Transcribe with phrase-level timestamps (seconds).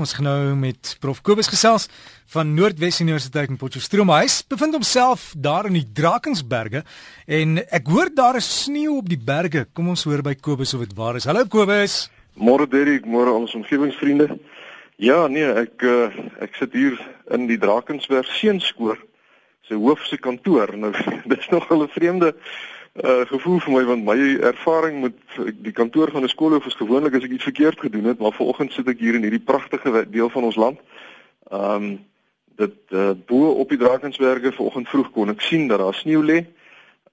[0.00, 1.84] Ons gaan nou met Prof Kobus gesels
[2.32, 4.08] van Noordwes Universiteit in Potchefstroom.
[4.08, 6.80] Hy bevind homself daar in die Drakensberge
[7.28, 9.66] en ek hoor daar is sneeu op die berge.
[9.76, 11.28] Kom ons hoor by Kobus of dit waar is.
[11.28, 12.06] Hallo Kobus.
[12.40, 14.38] Môre Derek, môre ons omgewingsvriende.
[15.04, 16.08] Ja, nee, ek uh,
[16.40, 16.96] ek sit hier
[17.36, 18.96] in die Drakensberg seenskoor.
[19.68, 20.78] Sy hoof se kantoor.
[20.80, 20.94] Nou
[21.34, 22.32] dis nog 'n vreemde
[22.94, 24.18] uh, gevoel vir my want my
[24.50, 25.16] ervaring met
[25.62, 28.72] die kantoor van 'n skoolhoof is gewoonlik as ek iets verkeerd gedoen het, maar vanoggend
[28.72, 30.78] sit ek hier in hierdie pragtige deel van ons land.
[31.50, 32.08] Ehm um,
[32.56, 36.44] dit uh, bo op die Drakensberge vanoggend vroeg kon ek sien dat daar sneeu lê.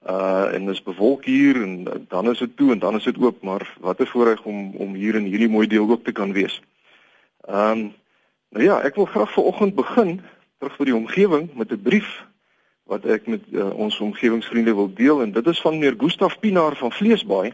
[0.06, 3.18] Uh en dit is bewolk hier en dan is dit toe en dan is dit
[3.18, 6.32] oop, maar wat 'n voorreg om om hier in hierdie mooi deel ook te kan
[6.32, 6.62] wees.
[7.48, 7.94] Ehm um,
[8.50, 10.20] nou ja, ek wil graag vanoggend begin
[10.58, 12.26] terug by die omgewing met 'n brief
[12.88, 16.76] wat ek met uh, ons omgewingsvriende wil deel en dit is van meneer Gustaf Pinaar
[16.80, 17.52] van Vleesbaai.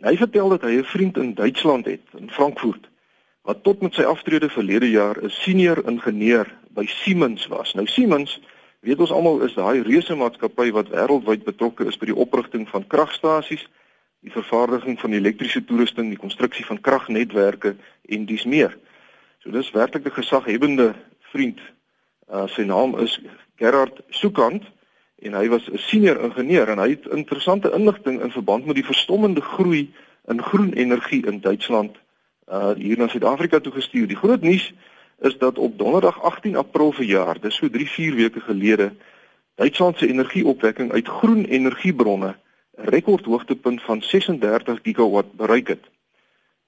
[0.00, 2.88] En hy vertel dat hy 'n vriend in Duitsland het, in Frankfurt,
[3.42, 7.74] wat tot met sy aftrede verlede jaar 'n senior ingenieur by Siemens was.
[7.74, 8.40] Nou Siemens,
[8.80, 12.86] weet ons almal, is daai reuse maatskappy wat wêreldwyd betrokke is by die oprigting van
[12.86, 13.66] kragstasies,
[14.20, 17.76] die vervaardiging van elektriese toerusting, die konstruksie van kragnetwerke
[18.08, 18.78] en dies meer.
[19.38, 21.60] So dis werklik 'n gesaghebende vriend.
[22.32, 23.20] Uh, sy naam is
[23.56, 24.64] Gerard Soekant
[25.24, 28.84] en hy was 'n senior ingenieur en hy het interessante inligting in verband met die
[28.84, 29.88] verstommende groei
[30.28, 31.96] in groen energie in Duitsland
[32.52, 34.06] uh hier na Suid-Afrika toe gestuur.
[34.06, 34.72] Die groot nuus
[35.20, 38.92] is dat op Donderdag 18 April verjaar, dis so 3-4 weke gelede,
[39.54, 42.36] Duitsland se energieopwekking uit groen energiebronne
[42.76, 45.84] 'n rekordhoogtepunt van 36 gigawatt bereik het.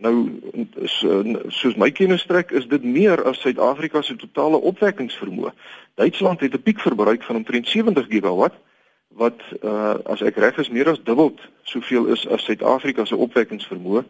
[0.01, 0.41] Nou
[1.53, 5.53] soos my kennis strek is dit meer as Suid-Afrika se totale opwekkingsvermoë.
[6.01, 8.57] Duitsland het 'n piekverbruik van omtrent 70 gigawatt
[9.09, 14.05] wat uh, as ek reg is meer as dubbel soveel is as Suid-Afrika se opwekkingsvermoë.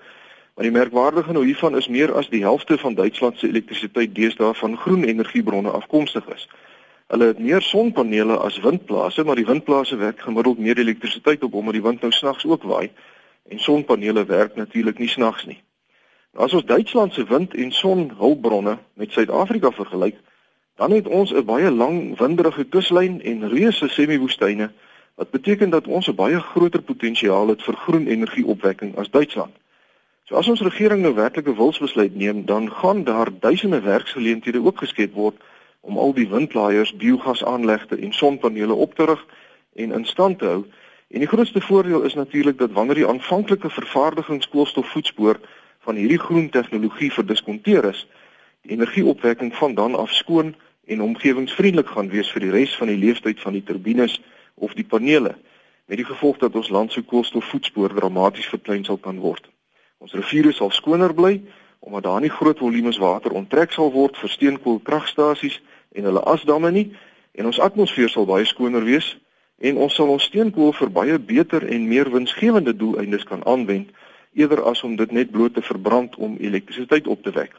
[0.55, 4.55] Maar die merkwaardige nou hiervan is meer as die helfte van Duitsland se elektrisiteit deesdae
[4.55, 6.49] van groen energiebronne afkomstig is.
[7.07, 11.73] Hulle het meer sonpanele as windplase, maar die windplase werk gemiddeld meer elektrisiteit op omdat
[11.73, 12.91] die wind nou snags ook waai
[13.49, 15.59] en sonpanele werk natuurlik nie snags nie.
[16.33, 20.17] As ons Duitsland se wind en sonhulpbronne met Suid-Afrika vergelyk,
[20.77, 24.71] dan het ons 'n baie lang winderige kuslyn en reuse semi-woestyne
[25.15, 29.55] wat beteken dat ons 'n baie groter potensiaal het vir groen energieopwekking as Duitsland.
[30.25, 35.15] So as ons regering nou werklike wilsbesluit neem, dan gaan daar duisende werksgeleenthede ook geskep
[35.15, 35.37] word
[35.81, 39.27] om al die windlaaiers, biogasaanlegte en sonpanele op te rig
[39.75, 40.65] en in stand te hou.
[41.09, 45.41] En die grootste voordeel is natuurlik dat wanneer die aanvanklike vervaardigingskoolstofvoetspoor
[45.87, 48.07] van hierdie groen tegnologie verdiskonteer is,
[48.63, 50.55] die energieopwekking van dan af skoon
[50.87, 54.19] en omgewingsvriendelik gaan wees vir die res van die lewensduur van die turbines
[54.55, 55.37] of die panele,
[55.87, 59.49] met die gevolg dat ons land se koolstofvoetspoor dramaties verklein sal kan word.
[59.99, 61.41] Ons riviere sal skoner bly
[61.81, 65.61] omdat daar nie groot volumes water onttrek sal word vir steenkoolkragstasies
[65.97, 66.91] en hulle asdamme nie
[67.33, 69.15] en ons atmosfeer sal baie skoner wees
[69.65, 73.93] en ons sal ons steenkool vir baie beter en meer winsgewende doeleindes kan aanwend
[74.33, 77.53] eerder as om dit net bloot te verbrand om elektrisiteit op te wek.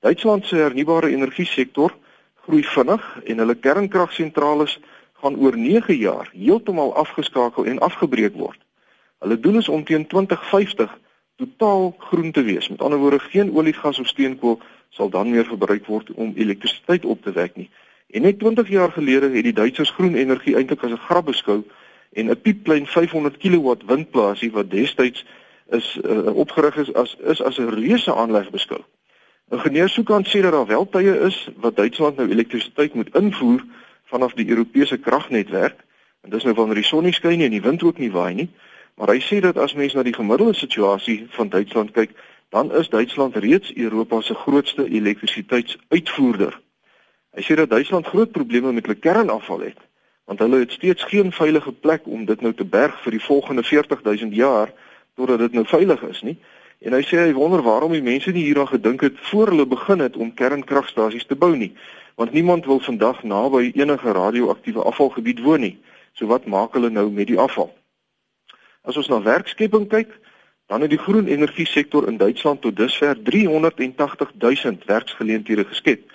[0.00, 1.96] Duitsland se hernubare energie sektor
[2.44, 4.78] groei vinnig en hulle kernkragsentrales
[5.20, 8.58] gaan oor 9 jaar heeltemal afgeskakel en afgebreek word.
[9.20, 10.98] Hulle doel is om teen 2050
[11.36, 12.68] totaal groen te wees.
[12.68, 17.04] Met ander woorde, geen olie, gas of steenkool sal dan meer verbruik word om elektrisiteit
[17.04, 17.70] op te wek nie.
[18.10, 21.62] En net 20 jaar gelede het die Duitsers groen energie eintlik as 'n grap beskou
[22.12, 25.24] en 'n piepklein 500 kW windplaasie wat destyds
[25.70, 28.80] is uh, opgerig is as is as 'n reuse aanleg beskou.
[29.50, 33.64] Ingenieur Soekant sê dat daar wel tye is wat Duitsland nou elektrisiteit moet invoer
[34.04, 35.76] vanaf die Europese kragnetwerk
[36.20, 38.48] en dis nou wanneer die son nie skyn en die wind ook nie waai nie.
[38.94, 42.10] Maar hy sê dat as mens na die gemiddelde situasie van Duitsland kyk,
[42.50, 46.60] dan is Duitsland reeds Europa se grootste elektrisiteitsuitvoerder.
[47.34, 49.78] Hy sê dat Duitsland groot probleme met hulle kernafval het,
[50.24, 53.62] want hulle het steeds geen veilige plek om dit nou te berg vir die volgende
[53.62, 54.74] 40000 jaar
[55.14, 56.36] totdat dit nou veilig is nie.
[56.80, 60.00] En hy sê hy wonder waarom die mense nie hieraan gedink het voor hulle begin
[60.00, 61.74] het om kernkragstasies te bou nie,
[62.16, 65.76] want niemand wil vandag naby enige radioaktiewe afvalgebied woon nie.
[66.12, 67.68] So wat maak hulle nou met die afval?
[68.82, 70.14] As ons na werkskepping kyk,
[70.70, 76.06] dan het die groen energie sektor in Duitsland tot dusver 380 000 werksgeleenthede geskep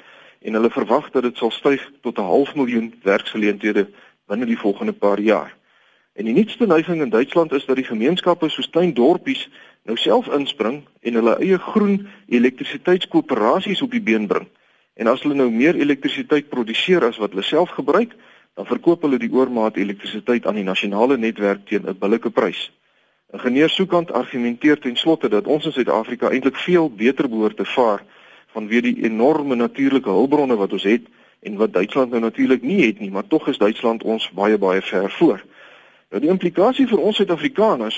[0.46, 3.88] en hulle verwag dat dit sal styg tot 'n half miljoen werksgeleenthede
[4.28, 5.56] binne die volgende paar jaar.
[6.16, 9.50] En die nuutste neiging in Duitsland is dat die gemeenskappe soos klein dorpies
[9.84, 14.48] nou self inspring en hulle eie groen elektrisiteitskoöperasies op die been bring.
[14.96, 18.14] En as hulle nou meer elektrisiteit produseer as wat hulle self gebruik,
[18.56, 22.72] dan verkoop hulle die oormaat elektrisiteit aan die nasionale netwerk teen 'n billike prys.
[23.34, 28.04] Ingenieur Soekant argumenteer ten slotte dat ons in Suid-Afrika eintlik veel beter behoort te vaar
[28.56, 31.04] vanweë die enorme natuurlike hulpbronne wat ons het
[31.42, 34.82] en wat Duitsland nou natuurlik nie het nie, maar tog is Duitsland ons baie baie
[34.82, 35.44] ver voor.
[36.16, 37.96] Nou die implikasie vir ons Suid-Afrikaners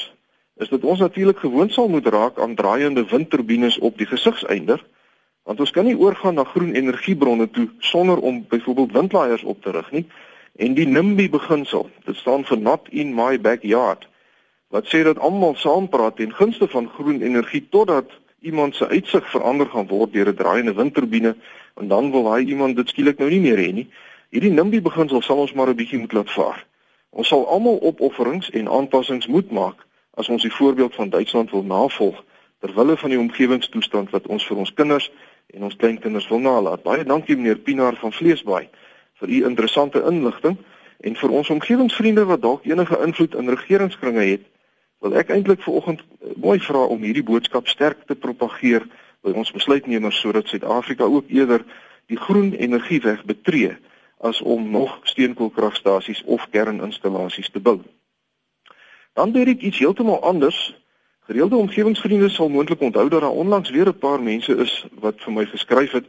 [0.57, 4.79] is dat ons natuurlik gewoond sal moet raak aan draaiende windturbines op die gesigseinder,
[5.45, 9.69] want ons kan nie oorgaan na groen energiebronne toe sonder om byvoorbeeld windlaaiers op te
[9.75, 10.01] rig nie.
[10.57, 14.07] En die NIMBY beginsel, dit staan vir not in my backyard,
[14.73, 19.69] wat sê dat almal saampraat ten gunste van groen energie totdat iemand se uitsig verander
[19.69, 21.35] gaan word deur 'n draaiende windturbine
[21.77, 23.87] en dan wil hy iemand dit skielik nou nie meer hê nie.
[24.33, 26.65] Hierdie NIMBY beginsel sal ons maar 'n bietjie moet laat vaar.
[27.17, 29.79] Ons sal almal opofferings en aanpassings moet maak
[30.21, 32.19] as ons die voorbeeld van Duitsland wil navolg
[32.61, 35.07] ter wille van die omgewingstoestand wat ons vir ons kinders
[35.53, 36.83] en ons kleinkinders wil nalaat.
[36.85, 38.67] Baie dankie meneer Pinaar van Vleesbaai
[39.17, 40.59] vir u interessante inligting
[41.09, 44.45] en vir ons omgewingsvriende wat dalk enige invloed in regeringskringe het
[45.01, 48.85] wil ek eintlik vanoggend eh, mooi vra om hierdie boodskap sterk te propageer
[49.25, 51.65] by ons besluitnemers sodat Suid-Afrika ook eerder
[52.13, 53.73] die groen energieweg betree
[54.17, 57.81] as om nog steenkoolkragstasies of kerninstallasies te bou.
[59.13, 60.75] Dan weet ek iets heeltemal anders.
[61.27, 65.33] Gereelde omgewingsvriende sal moontlik onthou dat daar onlangs weer 'n paar mense is wat vir
[65.33, 66.05] my geskryf het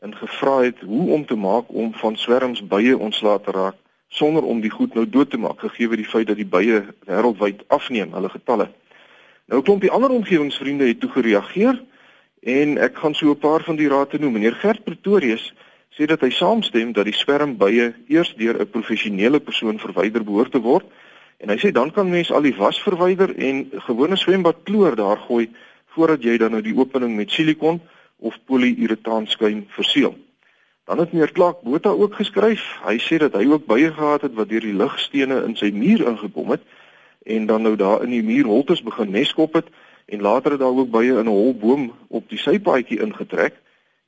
[0.00, 3.74] en gevra het hoe om te maak om van swerms bye ontslae te raak
[4.08, 7.64] sonder om die goed nou dood te maak gegee die feit dat die bye wêreldwyd
[7.66, 8.68] afneem hulle getalle.
[9.44, 11.82] Nou klompie ander omgewingsvriende het toe gereageer
[12.42, 14.32] en ek gaan so 'n paar van die raad te noem.
[14.32, 15.54] Meneer Gert Pretorius
[15.96, 20.60] sê dat hy saamstem dat die swermbye eers deur 'n professionele persoon verwyder behoort te
[20.60, 20.84] word
[21.38, 25.18] en hy sê dan kan mens al die was verwyder en gewone swembad kloor daar
[25.18, 25.50] gooi
[25.94, 27.80] voordat jy dan nou die opening met silikon
[28.18, 30.14] of poliuretaanskuim verseël.
[30.84, 32.62] Dan het meneer Clark Botha ook geskryf.
[32.86, 36.06] Hy sê dat hy ook baie gehad het wat deur die ligstene in sy muur
[36.08, 36.62] ingekom het
[37.22, 39.68] en dan nou daar in die muurholtes begin neskop het
[40.06, 43.54] en later het daar ook baie in 'n holboom op die sypaadjie ingetrek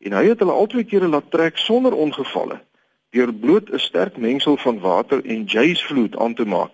[0.04, 2.60] en hy het hulle albei kere laat trek sonder ongevalle
[3.14, 6.72] deur bloot 'n sterk mengsel van water en jazzvloed aan te maak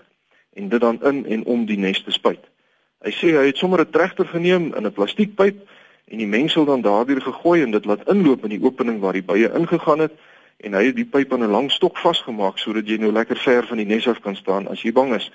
[0.54, 2.44] en dit dan in en om die nes te spuit.
[3.04, 5.56] Hy sê hy het sommer 'n trechter geneem in 'n plastiekpyp
[6.10, 9.22] en die mengsel dan daardeur gegooi en dit laat inloop in die opening waar die
[9.22, 10.12] bye ingegaan het
[10.56, 13.66] en hy het die pyp aan 'n lang stok vasgemaak sodat jy nou lekker ver
[13.66, 15.30] van die nes af kan staan as jy bang is.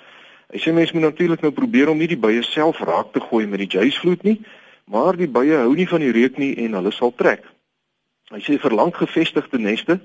[0.54, 3.48] Hy sê mense moet natuurlik nou probeer om nie die bye self raak te gooi
[3.48, 4.42] met die jazzvloed nie,
[4.86, 7.55] maar die bye hou nie van die reuk nie en hulle sal trek.
[8.34, 10.00] Hy sê vir lank gevestigde neste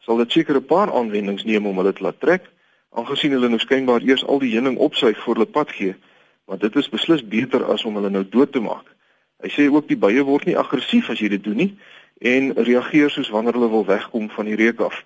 [0.00, 2.44] sal dit seker 'n paar aanwendings neem om hulle te laat trek,
[2.90, 5.94] aangesien hulle nou skynbaar eers al die heuning opsuig voor hulle pad gee,
[6.46, 8.86] want dit is beslis beter as om hulle nou dood te maak.
[9.42, 11.72] Hy sê ook die bye word nie aggressief as jy dit doen nie
[12.20, 15.04] en reageer soos wanneer hulle wil wegkom van die reuk af.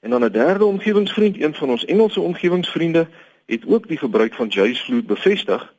[0.00, 3.06] En dan 'n derde omgewingsvriend, een van ons Engelse omgewingsvriende,
[3.46, 5.74] het ook die gebruik van jazzvloed bevestig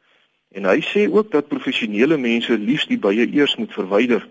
[0.51, 4.27] en hy sê ook dat professionele mense liefs die bye eers moet verwyder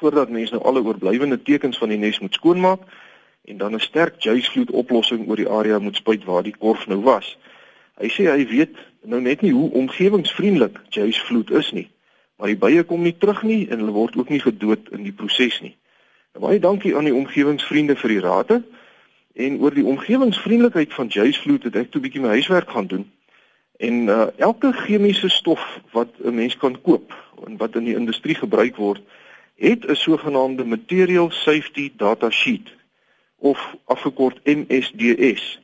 [0.00, 2.80] voordat mense nou alle oorblywende tekens van die nes moet skoonmaak
[3.44, 7.00] en dan 'n sterk jazzvloed oplossing oor die area moet spuit waar die korf nou
[7.02, 7.36] was.
[7.98, 11.90] Hy sê hy weet nou net nie hoe omgewingsvriendelik jazzvloed is nie
[12.38, 15.14] maar die bye kom nie terug nie en hulle word ook nie gedood in die
[15.14, 15.74] proses nie.
[16.34, 18.52] Nou, baie dankie aan die omgewingsvriende vir die raad
[19.38, 23.04] en oor die omgewingsvriendelikheid van Jaysvloed het ek toe bietjie my huiswerk gaan doen.
[23.82, 25.62] En uh, elke chemiese stof
[25.94, 27.14] wat 'n mens kan koop
[27.46, 29.02] en wat in die industrie gebruik word,
[29.58, 32.76] het 'n sogenaamde material safety data sheet
[33.36, 35.60] of afgekort MSDS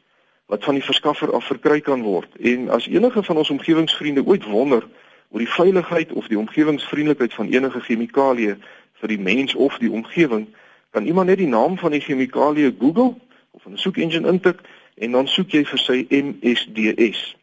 [0.47, 2.29] wat van die verskaffer af verkry kan word.
[2.41, 4.87] En as enige van ons omgewingsvriende ooit wonder
[5.29, 8.55] oor die veiligheid of die omgewingsvriendelikheid van enige chemikalie
[8.93, 10.47] vir die mens of die omgewing,
[10.91, 13.15] kan iemand net die naam van die chemikalie Google
[13.51, 14.61] of in 'n soek engine intik
[14.95, 17.37] en dan soek jy vir sy MSDS.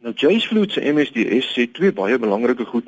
[0.00, 2.86] Nou Jace Fluid se MSDS sê twee baie belangrike goed.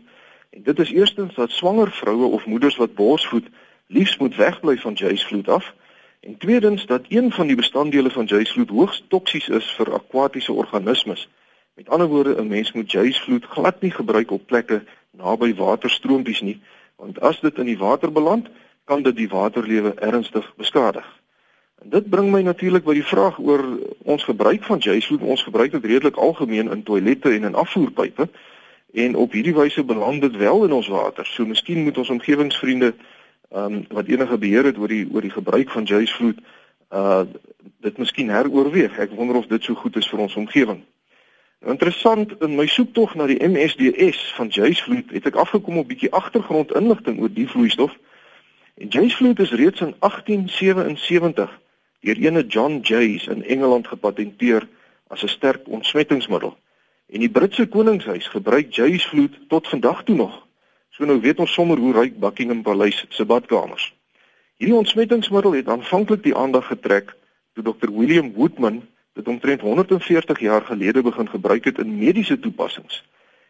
[0.55, 3.47] En dit is eerstens dat swanger vroue of moeders wat borsvoed
[3.87, 5.75] liefs moet wegbly van Fluid af.
[6.21, 11.29] En tweedens dat een van die bestanddele van Fluid hoogs toksies is vir akwatiese organismes.
[11.75, 16.61] Met ander woorde, 'n mens moet juisvloed glad nie gebruik op plekke naby waterstroompies nie,
[16.97, 18.49] want as dit in die water beland,
[18.85, 21.21] kan dit die waterlewe ernstig beskadig.
[21.83, 23.65] En dit bring my natuurlik by die vraag oor
[24.03, 25.21] ons gebruik van juisvloed.
[25.21, 28.29] Ons gebruik dit redelik algemeen in toilette en in afvoerpype
[28.95, 31.27] en op hierdie wyse beland dit wel in ons water.
[31.27, 32.95] So miskien moet ons omgewingsvriende
[33.51, 36.41] ehm um, wat enige beheer het oor die oor die gebruik van juisvloed
[36.91, 37.25] uh
[37.81, 38.99] dit miskien heroorweeg.
[38.99, 40.85] Ek wonder of dit so goed is vir ons omgewing.
[41.65, 47.21] Interessant in my soektog na die MSDS van Jaysvloed het ek afgekom op bietjie agtergrondinligting
[47.23, 47.95] oor die vloeistof.
[48.77, 51.55] En Jaysvloed is reeds in 1877
[52.05, 54.69] deur ene John Jays in Engeland gepatenteer
[55.09, 56.57] as 'n sterk ontsmettingsmiddel.
[57.07, 60.45] En die Britse koningshuis gebruik Jaysvloed tot vandag toe nog
[60.95, 63.89] So nou weet ons sommer hoe ryk Buckingham Paleis se badkamers.
[64.63, 67.17] Hierdie ontsmettingsmiddel het aanvanklik die aandag getrek
[67.55, 68.77] toe Dr William Woodman
[69.19, 73.03] dit omtrent 140 jaar gelede begin gebruik het in mediese toepassings.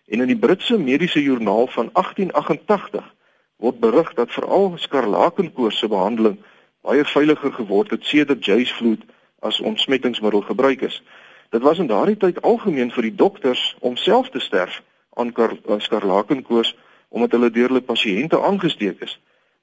[0.08, 3.12] En in die Britse Mediese Joernaal van 1888
[3.60, 6.40] word berig dat veral skarlakenkoors se behandeling
[6.80, 9.04] baie veiliger geword het sedert Jaysvloed
[9.44, 11.02] as ontsmettingsmiddel gebruik is.
[11.50, 14.82] Dit was in daardie tyd algemeen vir die dokters om self te sterf
[15.14, 15.32] aan
[15.78, 16.76] skarlakenkoors
[17.08, 19.20] omdat hulle deur hulle pasiënte aangesteek is.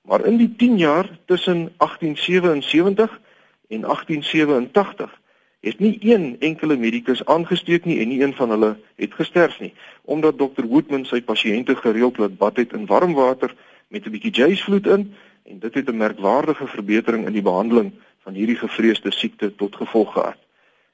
[0.08, 3.20] Maar in die 10 jaar tussen 1877
[3.68, 5.20] en 1887
[5.62, 9.74] het nie een enkele medikus aangesteek nie en nie een van hulle het gesterf nie
[10.02, 13.54] omdat dokter Woodman sy pasiënte gereeld laat bad het in warm water
[13.88, 17.92] met 'n bietjie jaysvloed in en dit het 'n merkwaardige verbetering in die behandeling
[18.24, 20.38] van hierdie gevreesde siekte tot gevolg gehad.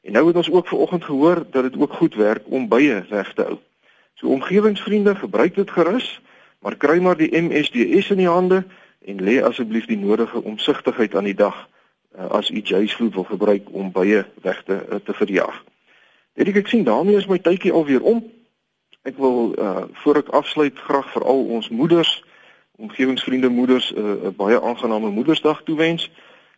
[0.07, 3.33] En nou het ons ook vanoggend gehoor dat dit ook goed werk om bye weg
[3.33, 3.57] te hou.
[4.13, 6.21] So omgewingsvriende gebruik dit gerus,
[6.59, 8.63] maar kry maar die MSDS in die hande
[9.05, 11.67] en lê asseblief die nodige omsigtigheid aan die dag
[12.15, 15.63] uh, as u jaysvloed wil gebruik om bye weg te uh, te verjaag.
[16.33, 18.23] Dit ek sien daarmee is my tydjie alweer om.
[19.03, 22.23] Ek wil uh, voor ek afsluit graag vir al ons moeders,
[22.79, 26.07] omgewingsvriende moeders 'n uh, baie aangename Moedersdag toewens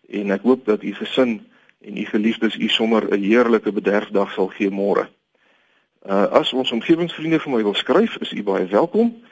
[0.10, 1.40] en ek hoop dat u gesin
[1.82, 5.08] en u geliefdes u sommer 'n heerlike bederfdag sal gee môre.
[6.06, 9.24] Uh as ons omgewingsvriende vir my wil skryf, is u baie welkom.